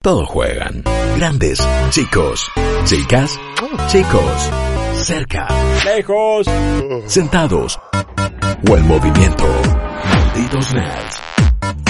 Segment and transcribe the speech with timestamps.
[0.00, 0.84] Todos juegan.
[1.16, 1.58] Grandes,
[1.90, 2.48] chicos,
[2.84, 3.36] chicas,
[3.88, 4.50] chicos,
[5.02, 5.48] cerca,
[5.84, 6.46] Lejos.
[7.06, 7.80] sentados
[8.70, 9.44] o en movimiento.
[10.04, 11.20] Malditos nerds.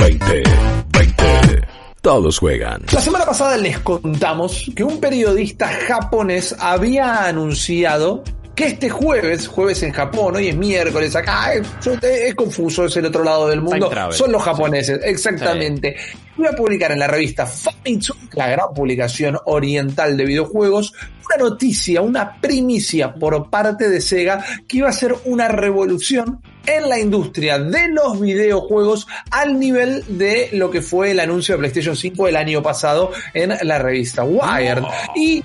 [0.00, 0.42] 20,
[0.90, 1.68] 20.
[2.00, 2.80] Todos juegan.
[2.90, 8.24] La semana pasada les contamos que un periodista japonés había anunciado
[8.58, 11.64] que este jueves, jueves en Japón, hoy es miércoles acá, es,
[12.02, 15.94] es confuso, es el otro lado del mundo, son los japoneses, exactamente.
[16.36, 20.92] Voy a publicar en la revista Famitsu, la gran publicación oriental de videojuegos,
[21.24, 26.88] una noticia, una primicia por parte de Sega que iba a ser una revolución en
[26.88, 31.96] la industria de los videojuegos al nivel de lo que fue el anuncio de PlayStation
[31.96, 34.82] 5 el año pasado en la revista Wired.
[35.16, 35.42] Y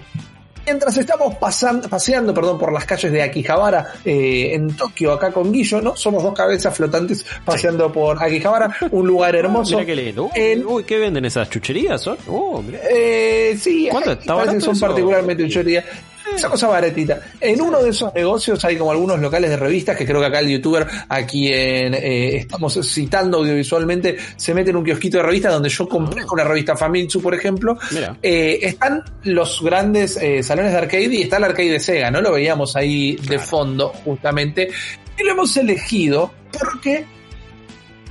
[0.66, 5.52] Mientras estamos pasan- paseando perdón, por las calles de Akihabara eh, en Tokio, acá con
[5.52, 5.96] Guillo, ¿no?
[5.96, 9.74] Somos dos cabezas flotantes paseando por Akihabara, un lugar hermoso.
[9.76, 10.24] Mira qué lindo.
[10.26, 12.02] Uy, En- uy, ¿qué venden esas chucherías?
[12.02, 12.18] Son?
[12.28, 12.64] Oh.
[12.90, 14.14] Eh, sí, ¿Cuánto?
[14.14, 14.86] ¿Está son eso?
[14.88, 15.84] particularmente chuchería.
[16.36, 17.22] Esa cosa baratita.
[17.40, 20.40] En uno de esos negocios hay como algunos locales de revistas que creo que acá
[20.40, 25.54] el youtuber a quien eh, estamos citando audiovisualmente se mete en un kiosquito de revistas
[25.54, 27.78] donde yo compré una revista Famitsu, por ejemplo.
[28.22, 32.22] Eh, están los grandes eh, salones de arcade y está el arcade de Sega, ¿no?
[32.22, 34.70] Lo veíamos ahí de fondo, justamente.
[35.18, 37.06] Y lo hemos elegido porque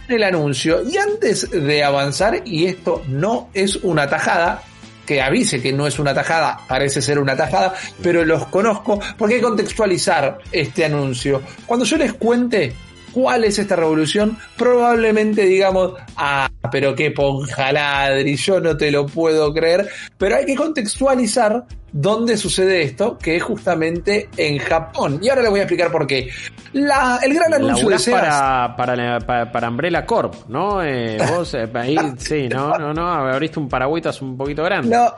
[0.08, 0.82] el anuncio.
[0.88, 4.62] Y antes de avanzar, y esto no es una tajada,
[5.06, 9.34] que avise que no es una tajada, parece ser una tajada, pero los conozco porque
[9.34, 11.42] hay que contextualizar este anuncio.
[11.66, 12.72] Cuando yo les cuente
[13.12, 19.52] cuál es esta revolución, probablemente digamos, ah, pero qué ponjaladri, yo no te lo puedo
[19.52, 25.20] creer, pero hay que contextualizar dónde sucede esto, que es justamente en Japón.
[25.22, 26.30] Y ahora les voy a explicar por qué.
[26.72, 30.82] La, el gran anuncio de Sega para, para, para, para Umbrella Corp, ¿no?
[30.82, 34.96] Eh, vos eh, ahí, sí, no, no, no, abriste un paragüitas un poquito grande.
[34.96, 35.12] No,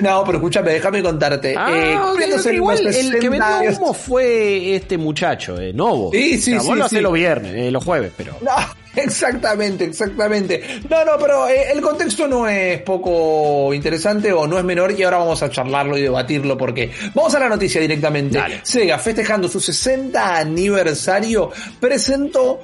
[0.00, 1.54] no, pero escúchame, déjame contarte.
[1.56, 1.98] Ah, Eh,
[2.52, 6.10] igual el que 60 vendió humo fue este muchacho, eh, Novo.
[6.12, 7.02] Sí, sí, O sea, vos sí, lo hacés sí.
[7.02, 8.36] los viernes, eh, los jueves, pero...
[8.40, 8.52] No,
[9.02, 10.80] exactamente, exactamente.
[10.88, 15.02] No, no, pero eh, el contexto no es poco interesante o no es menor y
[15.02, 18.38] ahora vamos a charlarlo y debatirlo porque vamos a la noticia directamente.
[18.38, 18.60] Dale.
[18.62, 21.50] Sega, festejando su 60 aniversario,
[21.80, 22.60] presentó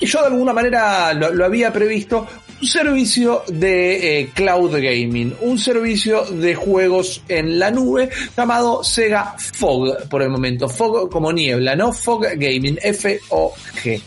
[0.00, 2.26] y yo de alguna manera lo, lo había previsto,
[2.60, 9.34] un servicio de eh, cloud gaming, un servicio de juegos en la nube llamado Sega
[9.38, 11.92] Fog por el momento, Fog como niebla, ¿no?
[11.92, 14.02] Fog Gaming, F-O-G.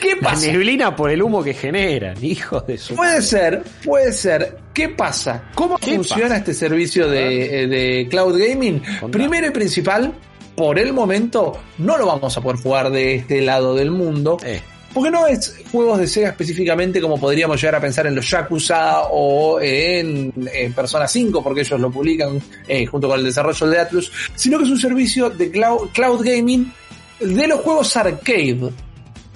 [0.00, 0.46] ¿Qué La pasa?
[0.46, 2.94] neblina por el humo que generan, hijos de su...
[2.96, 4.58] Puede ser, puede ser.
[4.72, 5.50] ¿Qué pasa?
[5.54, 6.36] ¿Cómo ¿Qué funciona pasa?
[6.38, 8.82] este servicio de, de cloud gaming?
[9.10, 10.12] Primero y principal,
[10.56, 14.38] por el momento no lo vamos a poder jugar de este lado del mundo.
[14.44, 14.60] Eh,
[14.94, 19.02] Porque no es juegos de Sega específicamente como podríamos llegar a pensar en los Yakuza
[19.10, 23.78] o en, en Persona 5, porque ellos lo publican eh, junto con el desarrollo de
[23.78, 26.72] Atlus, sino que es un servicio de cloud, cloud gaming
[27.20, 28.70] de los juegos arcade.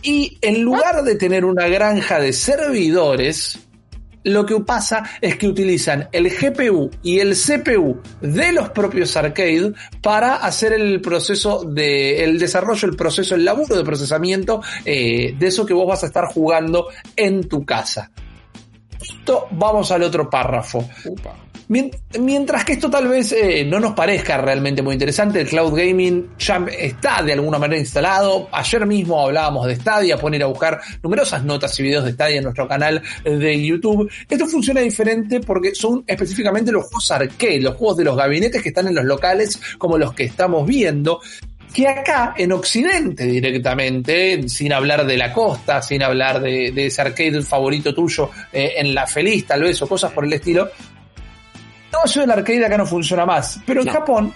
[0.04, 3.58] Y en lugar de tener una granja de servidores,
[4.24, 9.72] lo que pasa es que utilizan el GPU y el CPU de los propios arcade
[10.02, 15.46] para hacer el proceso de el desarrollo, el proceso, el laburo de procesamiento eh, de
[15.46, 18.10] eso que vos vas a estar jugando en tu casa.
[19.00, 20.86] Esto, vamos al otro párrafo.
[21.68, 25.74] Mien- Mientras que esto tal vez eh, no nos parezca realmente muy interesante, el cloud
[25.74, 28.48] gaming ya está de alguna manera instalado.
[28.52, 32.36] Ayer mismo hablábamos de Stadia, pueden ir a buscar numerosas notas y videos de Stadia
[32.38, 34.10] en nuestro canal de YouTube.
[34.28, 38.68] Esto funciona diferente porque son específicamente los juegos arcade, los juegos de los gabinetes que
[38.68, 41.20] están en los locales como los que estamos viendo
[41.72, 47.02] que acá en Occidente directamente, sin hablar de la costa, sin hablar de, de ese
[47.02, 50.70] arcade favorito tuyo eh, en la feliz tal vez o cosas por el estilo,
[51.94, 53.92] el negocio del arcade acá no funciona más, pero en No.
[53.92, 54.34] Japón,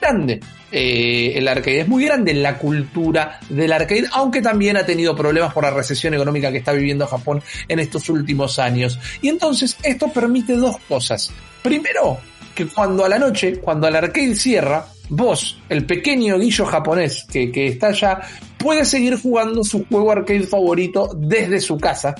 [0.00, 0.40] grande.
[0.72, 5.14] eh, el arcade es muy grande en la cultura del arcade, aunque también ha tenido
[5.14, 8.98] problemas por la recesión económica que está viviendo Japón en estos últimos años.
[9.22, 11.30] Y entonces esto permite dos cosas.
[11.62, 12.18] Primero,
[12.54, 17.52] que cuando a la noche, cuando el arcade cierra, vos, el pequeño guillo japonés que,
[17.52, 18.20] que está allá,
[18.58, 22.14] puede seguir jugando su juego arcade favorito desde su casa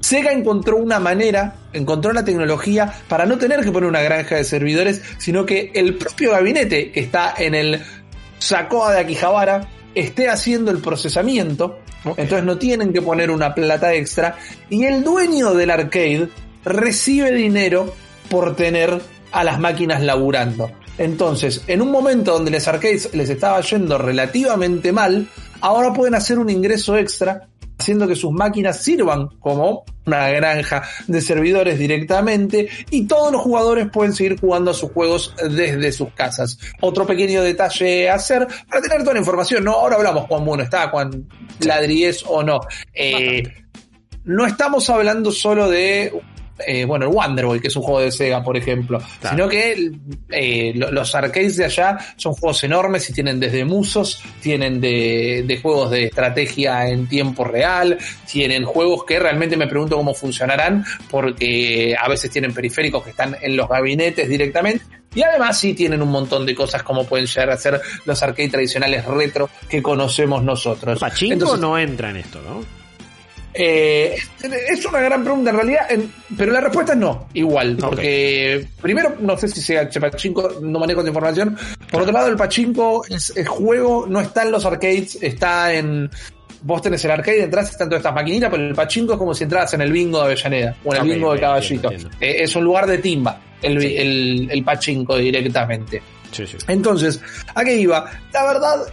[0.00, 4.44] Sega encontró una manera, encontró la tecnología para no tener que poner una granja de
[4.44, 7.82] servidores, sino que el propio gabinete que está en el
[8.38, 14.36] Sacoa de Akihabara esté haciendo el procesamiento, entonces no tienen que poner una plata extra,
[14.68, 16.28] y el dueño del arcade
[16.64, 17.94] recibe dinero
[18.28, 19.00] por tener
[19.32, 20.70] a las máquinas laburando.
[20.96, 25.28] Entonces, en un momento donde los arcades les estaba yendo relativamente mal,
[25.60, 27.48] ahora pueden hacer un ingreso extra
[27.78, 33.88] haciendo que sus máquinas sirvan como una granja de servidores directamente y todos los jugadores
[33.90, 36.58] pueden seguir jugando a sus juegos desde sus casas.
[36.80, 39.72] Otro pequeño detalle a hacer para tener toda la información, ¿no?
[39.72, 41.26] Ahora hablamos cuán bueno está, cuán
[41.60, 42.60] ladriés o no.
[42.92, 43.42] Eh,
[44.24, 46.12] no estamos hablando solo de
[46.66, 49.90] eh, bueno, el Wonder Boy, que es un juego de Sega, por ejemplo, sino que
[50.30, 55.90] eh, los arcades de allá son juegos enormes y tienen desde musos, tienen de, juegos
[55.90, 57.98] de estrategia en tiempo real,
[58.30, 63.36] tienen juegos que realmente me pregunto cómo funcionarán, porque a veces tienen periféricos que están
[63.40, 67.50] en los gabinetes directamente, y además sí tienen un montón de cosas como pueden llegar
[67.50, 71.00] a ser los arcades tradicionales retro que conocemos nosotros.
[71.00, 72.83] Pachinko no entra en esto, ¿no?
[73.56, 75.86] Eh, es una gran pregunta en realidad,
[76.36, 77.76] pero la respuesta es no, igual.
[77.78, 81.56] Porque primero, no sé si sea Pachinko, no manejo de información.
[81.90, 86.10] Por otro lado, el Pachinko, es, el juego no está en los arcades, está en.
[86.62, 89.44] Vos tenés el arcade, detrás están todas estas maquinitas, pero el Pachinko es como si
[89.44, 91.90] entras en el bingo de Avellaneda o en el bingo de Caballito.
[91.92, 96.02] Eh, es un lugar de timba, el, el, el Pachinko directamente.
[96.66, 97.20] Entonces,
[97.54, 98.10] ¿a qué iba?
[98.32, 98.86] La verdad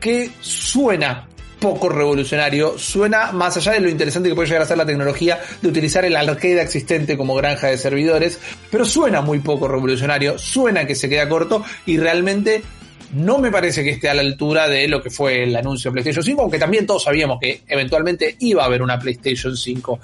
[0.00, 1.28] que suena
[1.60, 2.78] poco revolucionario.
[2.78, 6.04] Suena más allá de lo interesante que puede llegar a ser la tecnología de utilizar
[6.04, 8.40] el arcade existente como granja de servidores,
[8.70, 12.62] pero suena muy poco revolucionario, suena que se queda corto y realmente
[13.12, 15.94] no me parece que esté a la altura de lo que fue el anuncio de
[15.94, 20.00] PlayStation 5, aunque también todos sabíamos que eventualmente iba a haber una PlayStation 5.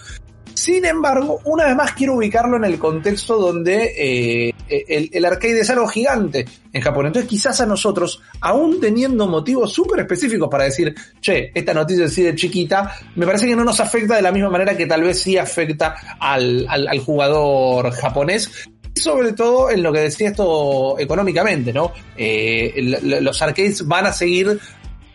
[0.55, 5.71] Sin embargo, una vez más quiero ubicarlo en el contexto donde eh, el, arcade es
[5.71, 7.07] algo gigante en Japón.
[7.07, 12.17] Entonces quizás a nosotros, aún teniendo motivos súper específicos para decir, che, esta noticia es
[12.17, 15.21] de chiquita, me parece que no nos afecta de la misma manera que tal vez
[15.21, 16.67] sí afecta al,
[16.99, 18.51] jugador japonés
[18.95, 21.93] sobre todo en lo que decía esto económicamente, ¿no?
[22.17, 22.73] Eh,
[23.03, 24.59] los arcades van a seguir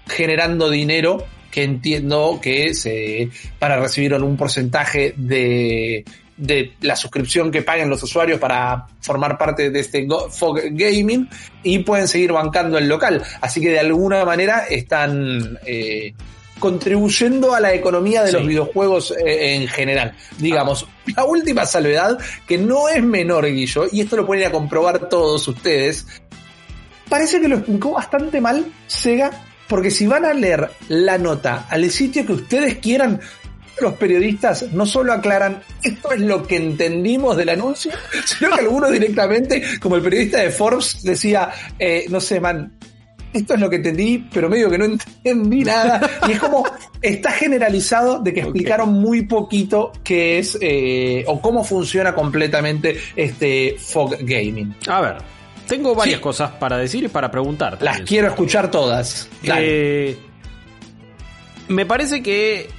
[0.05, 6.05] generando dinero que entiendo que se para recibir un porcentaje de,
[6.37, 11.29] de la suscripción que paguen los usuarios para formar parte de este Fog Gaming
[11.63, 13.21] y pueden seguir bancando el local.
[13.41, 16.13] Así que de alguna manera están eh,
[16.59, 20.15] contribuyendo a la economía de los videojuegos eh, en general.
[20.37, 22.17] Digamos, la última salvedad,
[22.47, 26.07] que no es menor, Guillo, y esto lo pueden a comprobar todos ustedes,
[27.09, 29.31] parece que lo explicó bastante mal Sega
[29.71, 33.21] porque si van a leer la nota al sitio que ustedes quieran,
[33.79, 37.91] los periodistas no solo aclaran esto es lo que entendimos del anuncio,
[38.25, 42.71] sino que algunos directamente, como el periodista de Forbes, decía, eh, no sé, man,
[43.33, 46.01] esto es lo que entendí, pero medio que no entendí nada.
[46.27, 46.65] Y es como,
[47.01, 53.75] está generalizado de que explicaron muy poquito qué es eh, o cómo funciona completamente este
[53.79, 54.75] Fog Gaming.
[54.87, 55.17] A ver,
[55.67, 57.77] tengo varias cosas para decir y para preguntar.
[57.81, 59.29] Las quiero escuchar todas.
[59.43, 60.17] Eh,
[61.69, 62.69] me parece que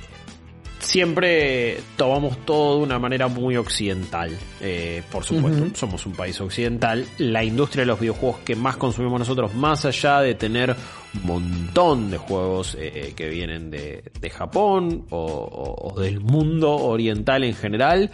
[0.83, 4.37] siempre tomamos todo de una manera muy occidental.
[4.61, 7.07] Eh, por supuesto, somos un país occidental.
[7.19, 10.77] La industria de los videojuegos que más consumimos nosotros, más allá de tener
[11.25, 18.11] montón de juegos eh, eh, que vienen de, Japón o, del mundo oriental en general,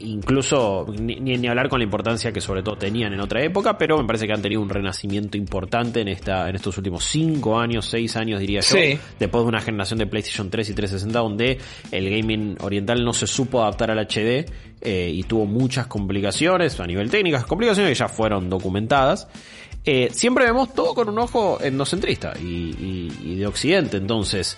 [0.00, 3.96] incluso ni, ni, hablar con la importancia que sobre todo tenían en otra época, pero
[3.98, 7.86] me parece que han tenido un renacimiento importante en esta en estos últimos 5 años,
[7.86, 8.76] 6 años diría yo,
[9.18, 11.58] después de una generación de PlayStation 3 y 360 donde
[11.92, 14.46] el gaming oriental no se supo adaptar al HD
[14.80, 19.28] eh, y tuvo muchas complicaciones a nivel técnico, complicaciones que ya fueron documentadas.
[19.84, 24.56] Eh, siempre vemos todo con un ojo endocentrista y, y, de occidente, entonces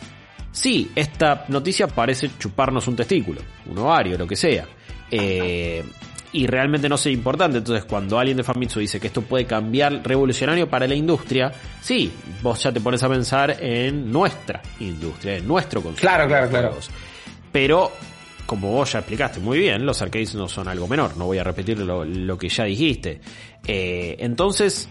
[0.53, 4.67] sí, esta noticia parece chuparnos un testículo, un ovario, lo que sea.
[5.11, 5.85] Eh,
[6.33, 7.59] y realmente no sea importante.
[7.59, 12.13] Entonces, cuando alguien de Famitsu dice que esto puede cambiar revolucionario para la industria, sí,
[12.43, 16.01] vos ya te pones a pensar en nuestra industria, en nuestro consumo.
[16.01, 16.75] Claro, claro, claro.
[17.51, 17.93] Pero,
[18.45, 21.17] como vos ya explicaste muy bien, los arcades no son algo menor.
[21.17, 23.21] No voy a repetir lo, que ya dijiste.
[23.67, 24.91] Eh, entonces,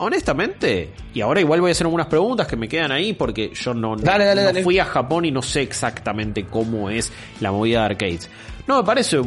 [0.00, 3.74] honestamente, y ahora igual voy a hacer algunas preguntas que me quedan ahí porque yo
[3.74, 8.30] no, no fui a Japón y no sé exactamente cómo es la movida de arcades.
[8.66, 9.20] No me parece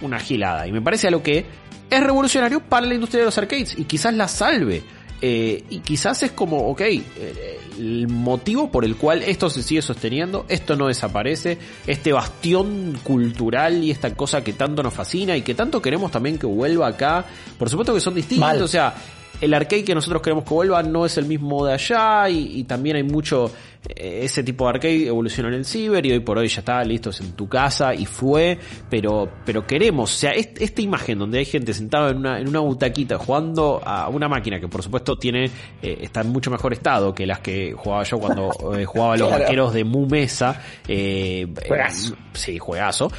[0.00, 1.46] una gilada y me parece algo que
[1.88, 4.82] es revolucionario para la industria de los arcades y quizás la salve.
[5.22, 9.80] Eh, y quizás es como, ok, eh, el motivo por el cual esto se sigue
[9.80, 15.42] sosteniendo, esto no desaparece, este bastión cultural y esta cosa que tanto nos fascina y
[15.42, 17.24] que tanto queremos también que vuelva acá,
[17.58, 18.94] por supuesto que son distintos, o sea,
[19.40, 22.96] el arcade que nosotros queremos que vuelva no es el mismo de allá y, también
[22.96, 23.50] hay mucho
[23.88, 26.82] eh, ese tipo de arcade evolucionó en el ciber y hoy por hoy ya está
[26.82, 28.58] listo es en tu casa y fue
[28.90, 32.60] pero pero queremos o sea esta imagen donde hay gente sentada en una en una
[32.60, 35.44] butaquita jugando a una máquina que por supuesto tiene
[35.82, 39.30] eh, está en mucho mejor estado que las que jugaba yo cuando eh, jugaba los
[39.38, 42.16] vaqueros de Mu Mesa juegazo.
[42.32, 43.12] sí juegazo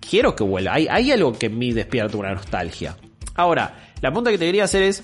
[0.00, 2.96] quiero que vuelva hay, hay algo que en mí despierta una nostalgia
[3.38, 5.02] ahora la pregunta que te quería hacer es,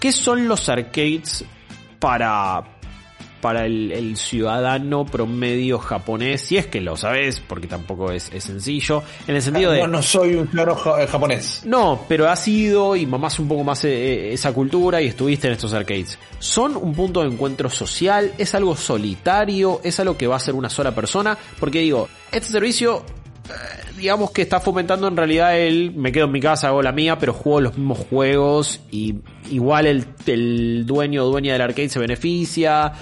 [0.00, 1.44] ¿qué son los arcades
[2.00, 2.64] para,
[3.40, 6.40] para el, ciudadano promedio japonés?
[6.40, 9.04] Si es que lo sabes, porque tampoco es, sencillo.
[9.28, 9.82] En el sentido de...
[9.82, 11.62] No, no soy un eh, japonés.
[11.64, 15.52] No, pero has ido y mamás un poco más eh, esa cultura y estuviste en
[15.52, 16.18] estos arcades.
[16.40, 18.32] ¿Son un punto de encuentro social?
[18.36, 19.80] ¿Es algo solitario?
[19.84, 21.38] ¿Es algo que va a ser una sola persona?
[21.60, 23.04] Porque digo, este servicio
[24.04, 27.18] digamos que está fomentando en realidad el me quedo en mi casa, hago la mía,
[27.18, 29.14] pero juego los mismos juegos y
[29.50, 32.92] igual el, el dueño o dueña del arcade se beneficia,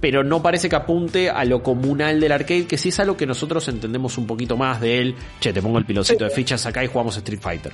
[0.00, 3.24] pero no parece que apunte a lo comunal del arcade, que sí es algo que
[3.24, 5.14] nosotros entendemos un poquito más de él.
[5.38, 7.72] Che, te pongo el pilocito de fichas acá y jugamos Street Fighter.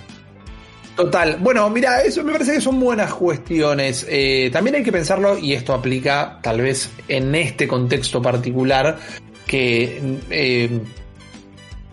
[0.95, 1.39] Total.
[1.41, 4.07] Bueno, mira, eso me parece que son buenas cuestiones.
[4.11, 8.99] Eh, también hay que pensarlo, y esto aplica tal vez en este contexto particular,
[9.47, 10.83] que eh,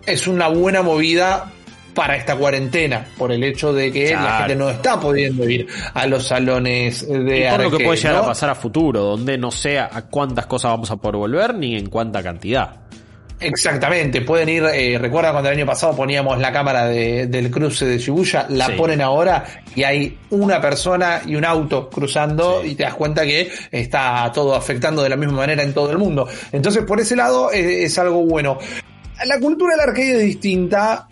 [0.06, 1.52] es una buena movida
[1.94, 6.06] para esta cuarentena, por el hecho de que la gente no está pudiendo ir a
[6.06, 9.50] los salones de y por lo que puede llegar a pasar a futuro, donde no
[9.50, 12.86] sé a cuántas cosas vamos a poder volver ni en cuánta cantidad.
[13.38, 17.98] Exactamente, pueden ir, eh, recuerda cuando el año pasado poníamos la cámara del cruce de
[17.98, 19.44] Shibuya, la ponen ahora
[19.74, 24.54] y hay una persona y un auto cruzando y te das cuenta que está todo
[24.54, 26.26] afectando de la misma manera en todo el mundo.
[26.50, 28.58] Entonces por ese lado eh, es algo bueno.
[29.24, 31.08] La cultura del arcade es distinta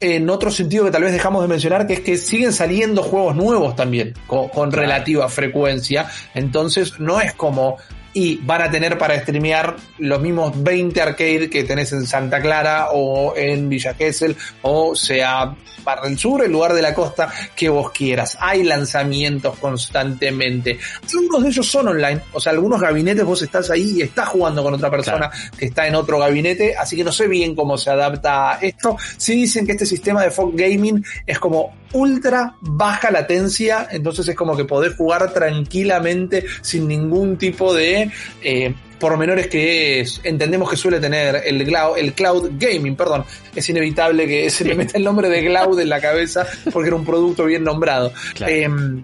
[0.00, 3.36] en otro sentido que tal vez dejamos de mencionar, que es que siguen saliendo juegos
[3.36, 6.08] nuevos también, con, relativa frecuencia.
[6.34, 7.76] Entonces no es como
[8.14, 12.88] y van a tener para streamear los mismos 20 arcade que tenés en Santa Clara
[12.92, 17.68] o en Villa Gesell o sea para el sur, el lugar de la costa que
[17.68, 18.38] vos quieras.
[18.40, 20.78] Hay lanzamientos constantemente.
[21.12, 24.62] Algunos de ellos son online, o sea, algunos gabinetes vos estás ahí y estás jugando
[24.62, 27.90] con otra persona que está en otro gabinete, así que no sé bien cómo se
[27.90, 28.96] adapta a esto.
[29.16, 34.34] Sí dicen que este sistema de Fog Gaming es como ultra baja latencia, entonces es
[34.34, 38.01] como que podés jugar tranquilamente sin ningún tipo de
[38.42, 43.24] eh, pormenores que entendemos que suele tener el cloud, el cloud gaming, perdón.
[43.54, 46.96] Es inevitable que se le meta el nombre de cloud en la cabeza porque era
[46.96, 48.12] un producto bien nombrado.
[48.40, 49.02] Em,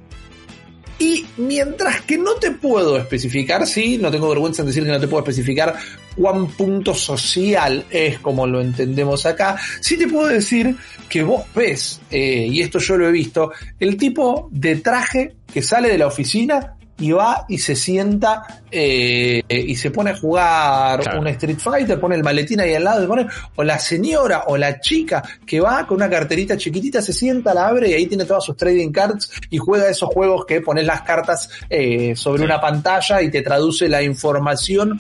[1.01, 4.99] y mientras que no te puedo especificar, sí, no tengo vergüenza en decir que no
[4.99, 5.77] te puedo especificar
[6.17, 10.77] cuán punto social es como lo entendemos acá, sí te puedo decir
[11.09, 15.63] que vos ves, eh, y esto yo lo he visto, el tipo de traje que
[15.63, 21.01] sale de la oficina y va y se sienta eh, y se pone a jugar
[21.19, 24.57] un Street Fighter, pone el maletín ahí al lado, y pone, o la señora o
[24.57, 28.25] la chica que va con una carterita chiquitita, se sienta, la abre y ahí tiene
[28.25, 32.61] todas sus trading cards y juega esos juegos que pones las cartas eh, sobre una
[32.61, 34.99] pantalla y te traduce la información.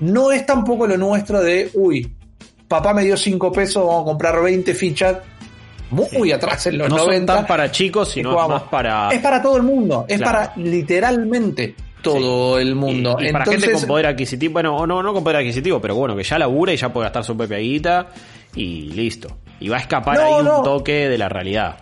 [0.00, 2.14] No es tampoco lo nuestro de, uy,
[2.68, 5.16] papá me dio 5 pesos, vamos a comprar 20 fichas
[5.90, 7.36] muy atrás en los no 90.
[7.36, 9.10] Son para chicos, sino más para.
[9.10, 13.16] Es para todo el mundo, es para literalmente todo el mundo.
[13.20, 16.16] Y, para gente con poder adquisitivo, bueno, o no, no con poder adquisitivo, pero bueno,
[16.16, 18.08] que ya labura y ya puede gastar su propia guita
[18.54, 19.38] y listo.
[19.60, 21.80] Y va a escapar ahí un toque de la realidad.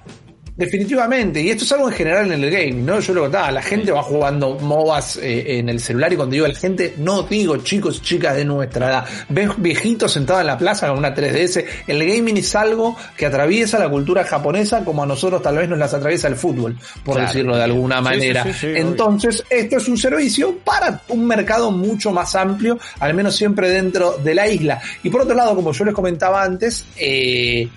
[0.58, 2.98] Definitivamente, y esto es algo en general en el game, ¿no?
[2.98, 6.48] Yo lo contaba, la gente va jugando MOBAs eh, en el celular y cuando digo
[6.48, 9.04] la gente, no digo chicos y chicas de nuestra edad.
[9.28, 11.64] Ves viejitos sentados en la plaza con una 3DS.
[11.86, 15.78] El gaming es algo que atraviesa la cultura japonesa como a nosotros tal vez nos
[15.78, 18.44] las atraviesa el fútbol, por decirlo de alguna manera.
[18.60, 24.18] Entonces, esto es un servicio para un mercado mucho más amplio, al menos siempre dentro
[24.18, 24.82] de la isla.
[25.04, 27.68] Y por otro lado, como yo les comentaba antes, eh,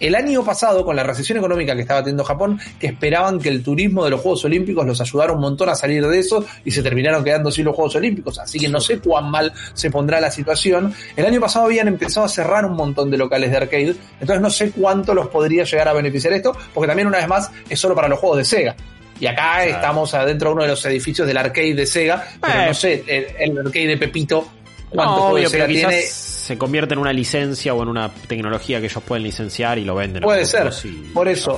[0.00, 3.62] el año pasado, con la recesión económica que estaba teniendo Japón, que esperaban que el
[3.62, 6.82] turismo de los Juegos Olímpicos los ayudara un montón a salir de eso y se
[6.82, 8.38] terminaron quedando sin los Juegos Olímpicos.
[8.38, 10.94] Así que no sé cuán mal se pondrá la situación.
[11.16, 14.50] El año pasado habían empezado a cerrar un montón de locales de arcade, entonces no
[14.50, 17.94] sé cuánto los podría llegar a beneficiar esto, porque también una vez más es solo
[17.94, 18.76] para los juegos de Sega.
[19.20, 22.74] Y acá estamos adentro de uno de los edificios del arcade de Sega, pero no
[22.74, 24.48] sé, el, arcade de Pepito,
[24.88, 26.02] cuántos juegos de Sega tiene
[26.50, 29.94] se convierte en una licencia o en una tecnología que ellos pueden licenciar y lo
[29.94, 30.24] venden.
[30.24, 30.72] Puede ser.
[31.14, 31.56] Por eso.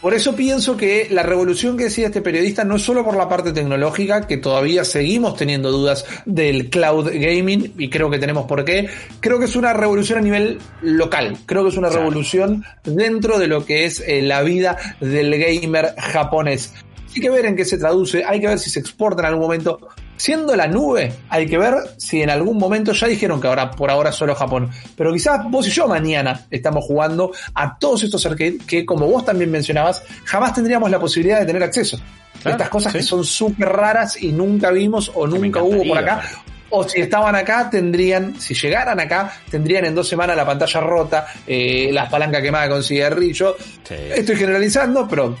[0.00, 3.28] Por eso pienso que la revolución que decía este periodista no es solo por la
[3.28, 8.64] parte tecnológica, que todavía seguimos teniendo dudas del cloud gaming, y creo que tenemos por
[8.64, 8.88] qué.
[9.20, 11.38] Creo que es una revolución a nivel local.
[11.46, 15.94] Creo que es una revolución dentro de lo que es eh, la vida del gamer
[15.96, 16.74] japonés.
[17.14, 19.42] Hay que ver en qué se traduce, hay que ver si se exporta en algún
[19.42, 19.78] momento.
[20.16, 23.90] Siendo la nube, hay que ver si en algún momento ya dijeron que ahora por
[23.90, 24.70] ahora solo Japón.
[24.96, 29.24] Pero quizás vos y yo mañana estamos jugando a todos estos arcades que, como vos
[29.24, 32.00] también mencionabas, jamás tendríamos la posibilidad de tener acceso.
[32.44, 36.43] Estas cosas que son súper raras y nunca vimos o nunca hubo por acá
[36.76, 41.26] o si estaban acá, tendrían, si llegaran acá, tendrían en dos semanas la pantalla rota,
[41.46, 43.56] eh, las palancas quemadas con cigarrillo.
[43.88, 45.36] Estoy generalizando, pero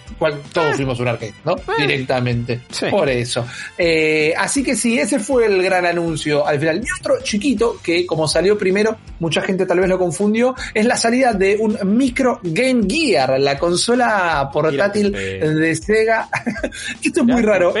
[0.52, 0.74] todos ah.
[0.76, 1.56] fuimos un arcade, ¿no?
[1.66, 1.74] Ah.
[1.76, 2.60] Directamente.
[2.88, 3.44] Por eso.
[3.76, 6.80] Eh, así que sí, ese fue el gran anuncio al final.
[6.84, 10.96] Y otro chiquito, que como salió primero, mucha gente tal vez lo confundió, es la
[10.96, 16.28] salida de un micro Game Gear, la consola portátil de Sega.
[17.02, 17.74] Esto es muy raro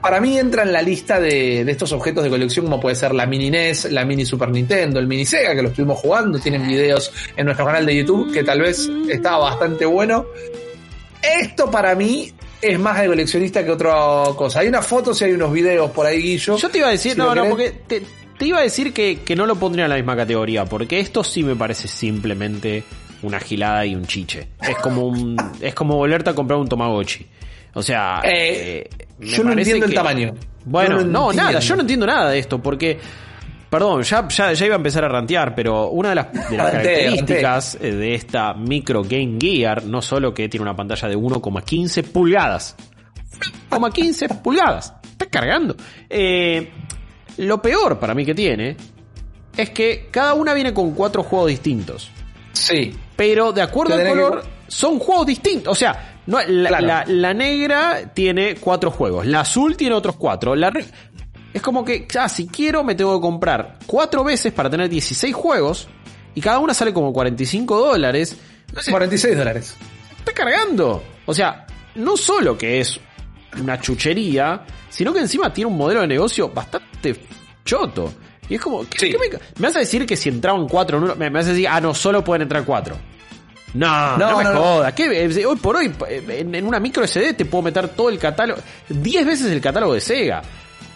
[0.00, 3.26] para mí entra en la lista de, estos objetos de colección como puede ser la
[3.26, 7.12] mini NES, la mini Super Nintendo, el mini Sega que lo estuvimos jugando, tienen videos
[7.36, 10.26] en nuestro canal de YouTube que tal vez estaba bastante bueno.
[11.22, 13.92] Esto para mí es más de coleccionista que otra
[14.36, 14.60] cosa.
[14.60, 16.56] Hay unas fotos y hay unos videos por ahí, Guillo.
[16.56, 18.02] Yo te iba a decir, no, no, porque te,
[18.40, 21.42] iba a decir que, que no lo pondría en la misma categoría, porque esto sí
[21.42, 22.84] me parece simplemente
[23.22, 24.48] una gilada y un chiche.
[24.60, 27.26] Es como un, es como volverte a comprar un Tomagotchi.
[27.74, 30.34] O sea, eh, eh, yo no entiendo el tamaño.
[30.64, 32.98] Bueno, no, nada, yo no entiendo nada de esto, porque,
[33.70, 38.14] perdón, ya, ya, iba a empezar a rantear, pero una de las, características eh, de
[38.14, 42.76] esta micro Game Gear, no solo que tiene una pantalla de 1,15 pulgadas,
[43.70, 45.74] 1,15 pulgadas, está cargando.
[47.38, 48.76] lo peor para mí que tiene
[49.58, 52.10] es que cada una viene con cuatro juegos distintos.
[52.52, 52.94] Sí.
[53.16, 55.72] Pero de acuerdo al color, son juegos distintos.
[55.72, 60.54] O sea, no, la, negra tiene cuatro juegos, la azul tiene otros cuatro.
[60.54, 60.70] La
[61.54, 65.34] es como que, ah, si quiero me tengo que comprar cuatro veces para tener 16
[65.34, 65.88] juegos
[66.34, 68.36] y cada una sale como 45 dólares.
[68.90, 69.74] 46 dólares.
[70.18, 71.02] Está cargando.
[71.24, 73.00] O sea, no solo que es
[73.58, 77.24] una chuchería, sino que encima tiene un modelo de negocio bastante
[77.64, 78.12] choto.
[78.50, 81.46] Y es como, me, me, vas a decir que si entraban cuatro, me, me vas
[81.46, 82.98] a decir, ah, no, solo pueden entrar cuatro.
[83.74, 84.94] No, no, me jodas.
[84.96, 89.26] Eh, hoy por hoy, en, una micro SD te puedo meter todo el catálogo, 10
[89.26, 90.42] veces el catálogo de Sega.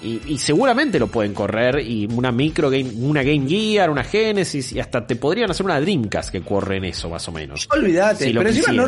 [0.04, 1.78] Y, seguramente lo pueden correr.
[1.78, 5.80] Y una micro game, una Game Gear, una Genesis, y hasta te podrían hacer una
[5.80, 7.68] Dreamcast que corre en eso, más o menos.
[7.70, 8.86] Olvídate, pero encima no,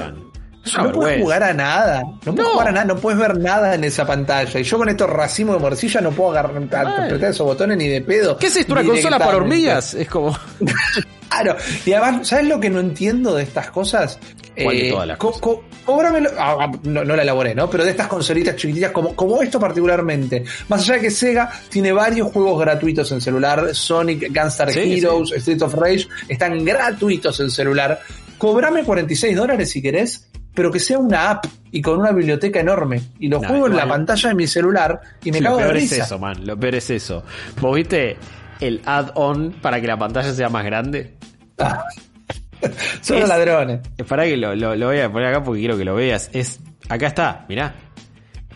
[0.82, 2.02] no puedes jugar a nada.
[2.24, 4.58] No puedes jugar a nada, no puedes ver nada en esa pantalla.
[4.58, 8.00] Y yo con estos racimos de morcilla no puedo agarrar, apretar esos botones ni de
[8.00, 8.36] pedo.
[8.36, 8.72] ¿Qué es esto?
[8.72, 9.94] ¿Una consola para hormigas?
[9.94, 10.36] Es como.
[11.28, 14.18] Claro, y además, ¿sabes lo que no entiendo de estas cosas?
[14.56, 17.68] Eh, ah, ah, no, la elaboré, ¿no?
[17.68, 20.44] Pero de estas consolitas chiquititas, como, como esto particularmente.
[20.68, 25.62] Más allá de que Sega tiene varios juegos gratuitos en celular, Sonic, Gunstar Heroes, Street
[25.62, 28.00] of Rage, están gratuitos en celular.
[28.38, 33.02] Cobrame 46 dólares si querés, pero que sea una app y con una biblioteca enorme.
[33.18, 35.96] Y lo juego en la pantalla de mi celular y me cago de risa.
[35.96, 36.46] es eso, man.
[36.46, 37.24] Lo peor es eso.
[37.60, 38.16] ¿Vos viste
[38.60, 41.16] el add-on para que la pantalla sea más grande?
[43.02, 43.80] Son los ladrones.
[44.08, 46.30] Para que lo, lo, voy a poner acá porque quiero que lo veas.
[46.32, 47.74] Es, acá está, mirá.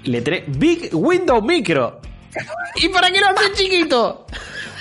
[0.04, 2.00] Letre Big Window Micro.
[2.76, 4.26] ¿Y para qué lo hace chiquito?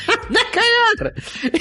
[0.29, 1.13] ¡No cagar!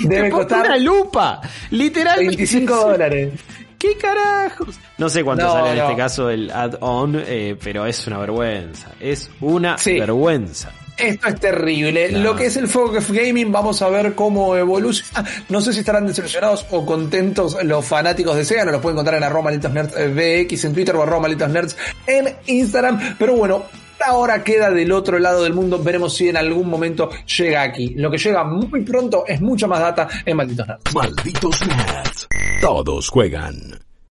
[0.02, 1.40] Debe costar una lupa.
[1.70, 2.36] Literalmente.
[2.36, 3.32] 25 dólares.
[3.78, 4.78] ¿Qué carajos?
[4.98, 8.92] No sé cuánto sale en este caso el add-on, eh, pero es una vergüenza.
[9.00, 10.72] Es una vergüenza.
[10.96, 12.10] Esto es terrible.
[12.12, 15.28] Lo que es el Focus Gaming, vamos a ver cómo evoluciona.
[15.48, 18.64] No sé si estarán desilusionados o contentos los fanáticos de Sega.
[18.64, 23.16] Nos los pueden encontrar en arroba nerds VX en Twitter o arroba nerds en Instagram.
[23.18, 23.64] Pero bueno,
[24.04, 25.82] ahora queda del otro lado del mundo.
[25.82, 27.94] Veremos si en algún momento llega aquí.
[27.96, 30.94] Lo que llega muy pronto es mucha más data en Malditos Nerds.
[30.94, 32.28] Malditos Nerds.
[32.60, 33.85] Todos juegan.